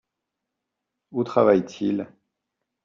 [1.11, 2.11] Où travaille-t-il?